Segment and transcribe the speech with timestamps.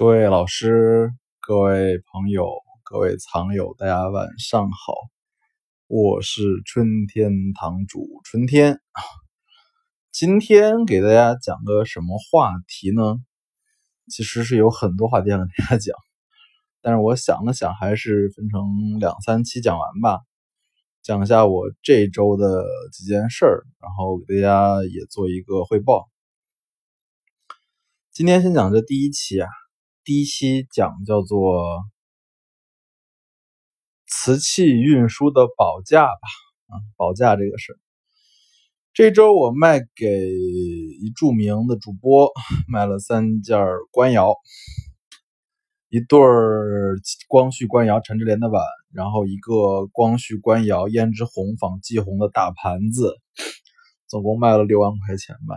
[0.00, 2.48] 各位老师、各位朋友、
[2.84, 4.94] 各位藏友，大家晚上好，
[5.88, 8.80] 我是春天堂主春天。
[10.10, 13.18] 今天给大家讲个什么话题呢？
[14.08, 15.94] 其实是有很多话题想跟大家讲，
[16.80, 20.20] 但是我想了想，还是分成两三期讲完吧。
[21.02, 26.08] 讲一下我这周的几件事儿，然后给大家也做一个汇报。
[28.10, 29.46] 今天先讲这第一期啊。
[30.02, 31.84] 第一期讲叫做
[34.06, 36.28] 瓷器运输的保价吧，
[36.68, 37.78] 啊，保价这个事
[38.94, 42.32] 这周我卖给一著名的主播，
[42.66, 43.58] 卖了三件
[43.90, 44.34] 官窑，
[45.90, 46.18] 一对
[47.28, 53.14] 光绪官窑陈志莲的碗，然后一个光绪官窑胭脂红仿霁红的大盘子，
[54.08, 55.56] 总共卖了六万块钱吧。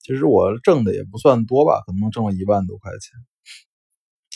[0.00, 3.18] 其实我挣的也不算多吧，可能挣了一万多块钱。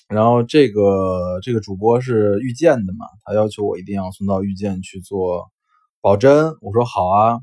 [0.08, 5.50] 然后这个这个主播是遇见的嘛，他要求我一定要送到遇见去做
[6.00, 7.40] 保真，我说好啊。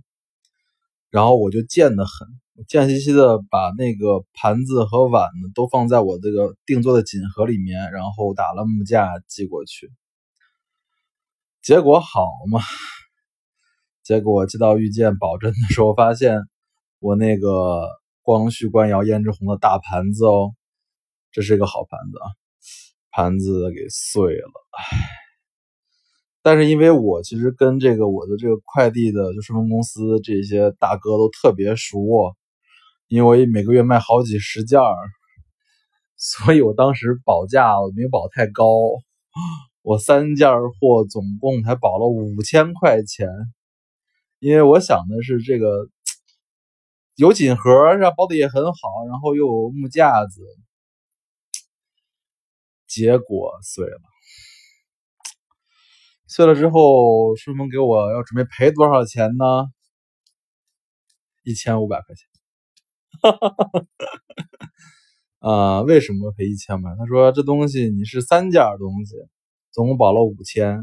[1.09, 9.91] 然后我就贱的很，贱兮兮的把那个盘子和碗都放在我这个定做的锦盒里面，然后打了木架寄过去。
[11.61, 12.61] 结果好嘛，
[14.03, 16.39] 结果寄到遇见保真的时候，发现
[16.99, 17.89] 我那个
[18.21, 20.53] 光绪官窑胭脂红的大盘子哦，
[21.31, 22.41] 这是一个好盘子啊。
[23.12, 24.98] 盘子给碎了，唉！
[26.44, 32.34] 但是因为我其实跟这个我的这个快递的就顺丰公司这些大哥都特别熟，
[33.08, 34.95] 因为每个月卖好几十件儿，
[36.17, 38.66] 所以我当时保价我没保太高，
[39.84, 43.28] 我三件货总共才保了五千块钱，
[44.39, 45.89] 因为我想的是这个
[47.17, 50.42] 有锦盒是吧，包的也很好，然后又有木架子。
[52.92, 54.02] 结果碎了，
[56.28, 59.45] 碎了之后，顺丰给我要准备赔多少钱呢？
[61.43, 62.27] 一千五百块钱。
[65.39, 66.98] 啊，为什么赔一千万？
[66.98, 69.15] 他说这东西你是三件东西，
[69.71, 70.77] 总共保了五千，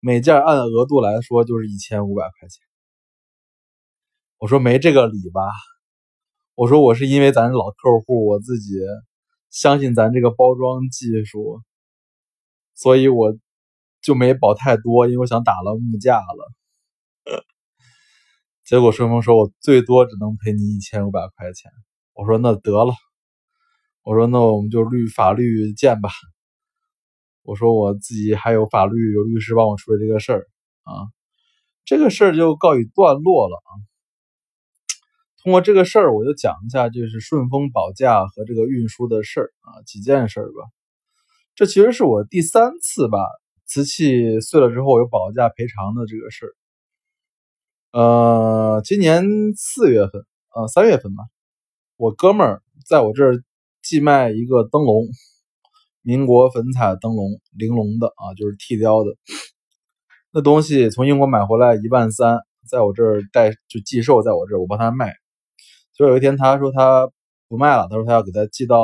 [0.00, 2.60] 每件按额度来说就是一千五百块钱。
[4.36, 5.40] 我说没这个理吧？
[6.54, 8.74] 我说我是因为咱是老客户，我自己。
[9.56, 11.62] 相信咱这个包装技术，
[12.74, 13.34] 所以我
[14.02, 16.52] 就没保太多，因为我想打了木架了。
[18.66, 21.72] 结果顺丰说我最多只能赔你一千五百块钱。
[22.12, 22.92] 我说那得了，
[24.02, 26.10] 我说那我们就律法律见吧。
[27.42, 30.46] 我说我自己还有法律有律师帮我处理这个事儿
[30.82, 31.08] 啊，
[31.86, 33.72] 这个事儿就告一段落了啊。
[35.46, 40.68] 通过这个事儿，我就讲一下，就是顺丰保价和这个运输的事儿啊，几件事吧。
[41.54, 43.20] 这其实是我第三次吧，
[43.64, 46.52] 瓷器碎了之后有保价赔偿的这个事儿。
[47.92, 49.24] 呃，今年
[49.56, 51.22] 四月份，呃，三月份吧，
[51.96, 53.40] 我哥们儿在我这儿
[53.82, 55.06] 寄卖一个灯笼，
[56.02, 59.12] 民国粉彩灯笼，玲珑的啊，就是剃雕的。
[60.32, 65.14] 那东西从英国买回来一万三，在我这儿带就寄售，在我这儿我帮他卖。
[65.96, 67.10] 就有一天，他说他
[67.48, 68.76] 不卖了，他说他要给他寄到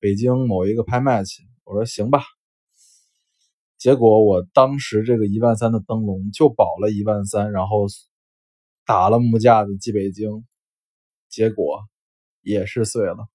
[0.00, 1.44] 北京某一个拍卖去。
[1.62, 2.24] 我说行吧。
[3.78, 7.86] 结果我当时这个一万三的灯笼就保了一万三，然后
[8.84, 10.44] 打了木架子寄北京，
[11.28, 11.80] 结果
[12.42, 13.28] 也是碎了。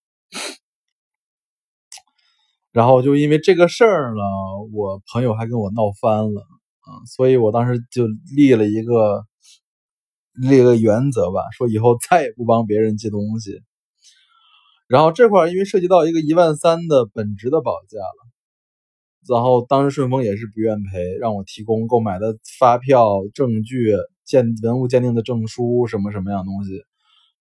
[2.73, 4.21] 然后就因为这个事儿呢，
[4.73, 9.25] 我朋友还跟我闹翻了啊，所以我当时就立了一个。
[10.35, 13.61] 立个原则吧，说以后 再也不帮别人寄东西。
[14.87, 18.29] 然后这块因为涉及到一个一万三的本值的保价了，
[19.27, 26.83] 然后当时顺丰也是不愿赔，让我提供购买的发票、证据、鉴文物鉴定的证书什么什么样东西，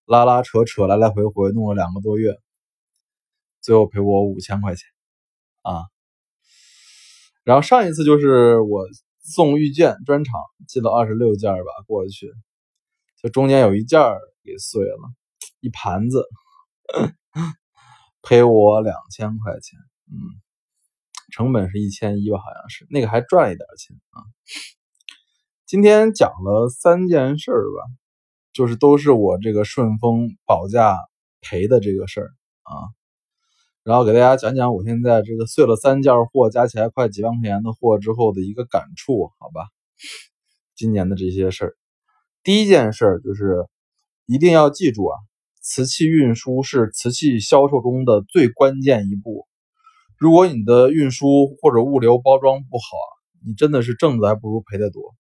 [0.06, 2.38] 拉拉扯扯来来回回弄了两个多月，
[3.61, 4.87] 最后赔我五千块钱
[5.61, 5.85] 啊。
[7.43, 8.87] 然后上一次就是我
[9.23, 12.32] 送遇见专场寄了二十六件吧过去。
[13.25, 14.03] 这中间有一件
[14.43, 14.99] 给碎了，
[15.61, 16.26] 一盘子，
[18.21, 19.79] 赔我两千块钱，
[20.11, 20.12] 嗯，
[21.32, 24.21] 成本是一千一吧，好像是那个还赚一点钱啊。
[25.65, 27.88] 今天讲了三件事儿吧，
[28.53, 30.99] 就是都是我这个顺丰保价
[31.41, 32.29] 赔的这个事儿
[32.65, 32.93] 啊，
[33.85, 39.71] 然后给大家讲讲我现在这个碎了三件货，加起来快几万块钱的货之后的一个感触，好吧？
[40.75, 41.75] 今年的这些事儿。
[42.44, 43.67] 第一件事就是
[44.26, 45.19] 一定要记住啊，
[45.62, 49.49] 瓷器运输是瓷器销售中的最关键一步。
[50.19, 52.85] 如果你的运输或者物流包装不好，
[53.46, 55.14] 你真的是挣的还不如赔的多。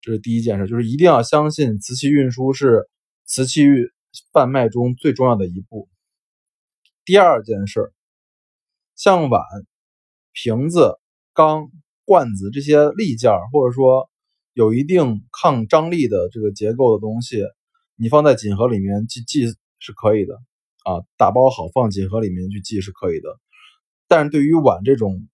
[0.00, 2.88] 这是第一件事，就是一定要相信瓷器运输是
[3.24, 3.64] 瓷器
[4.32, 5.88] 贩卖中最重要的一步。
[7.04, 7.92] 第二件事，
[8.96, 9.42] 像碗、
[10.32, 10.98] 瓶子、
[11.32, 11.70] 缸、
[12.04, 14.10] 罐子这些利件，或者说
[14.58, 17.44] 有一定抗张力的这个结构的东西，
[17.94, 19.46] 你放在锦盒里面去寄
[19.78, 20.34] 是可以的
[20.82, 23.38] 啊，打包好放锦盒里面去寄是可以的。
[24.08, 25.28] 但是对于碗这种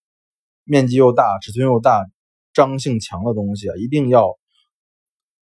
[0.64, 2.04] 面积又大、尺寸又大、
[2.52, 4.38] 张性强的东西啊，一定要。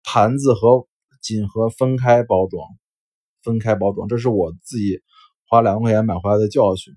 [0.01, 0.87] 盘子和
[1.21, 2.65] 锦盒分开包装，
[3.43, 5.01] 分开包装，这是我自己
[5.45, 6.95] 花两万块钱买回来的教训。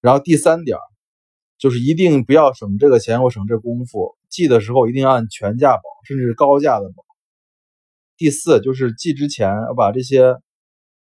[0.00, 0.76] 然后第三点
[1.58, 7.04] 就是一定不要省这个钱或省这功夫，寄的时候一定要按全价保，甚至高价的保。
[8.16, 10.36] 第四就是寄之前要把这些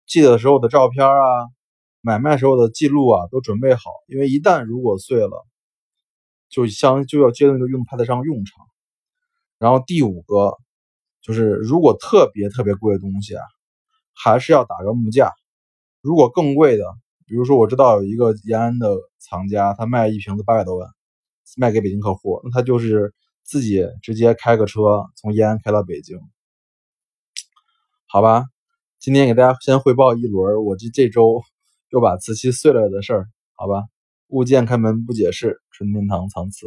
[0.06, 1.14] 寄的时候的照片啊、
[2.02, 5.46] 买卖时候的记录啊都准备好，因为一旦如果碎了，
[6.50, 8.66] 就相就要接着就用派得上用场。
[9.58, 10.56] 然后第五个。
[11.20, 13.44] 就是如果特别特别贵的东西啊，
[14.14, 15.34] 还是要打个木价。
[16.00, 16.86] 如果更贵的，
[17.26, 20.90] 比如说我知道有一个延安的藏家，他卖一瓶子八百多万，
[21.56, 23.14] 卖给北京客户，那他就是
[23.44, 26.20] 自己直接开个车从延安开到北京，
[28.08, 28.46] 好吧？
[29.00, 31.44] 今天给大家先汇报一轮我这这周
[31.90, 33.84] 又把瓷器碎了的事儿，好吧？
[34.30, 36.66] 物件开门不解释，纯天堂藏瓷。